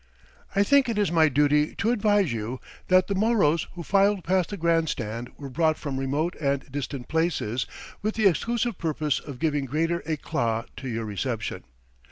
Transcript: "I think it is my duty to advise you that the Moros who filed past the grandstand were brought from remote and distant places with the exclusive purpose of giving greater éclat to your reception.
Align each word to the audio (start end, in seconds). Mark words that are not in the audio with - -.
"I 0.55 0.63
think 0.63 0.89
it 0.89 0.97
is 0.97 1.11
my 1.11 1.29
duty 1.29 1.75
to 1.75 1.91
advise 1.91 2.33
you 2.33 2.59
that 2.87 3.05
the 3.05 3.13
Moros 3.13 3.67
who 3.73 3.83
filed 3.83 4.23
past 4.23 4.49
the 4.49 4.57
grandstand 4.57 5.29
were 5.37 5.47
brought 5.47 5.77
from 5.77 5.99
remote 5.99 6.35
and 6.37 6.65
distant 6.71 7.07
places 7.07 7.67
with 8.01 8.15
the 8.15 8.25
exclusive 8.25 8.79
purpose 8.79 9.19
of 9.19 9.37
giving 9.37 9.65
greater 9.65 9.99
éclat 10.07 10.69
to 10.77 10.87
your 10.89 11.05
reception. 11.05 11.65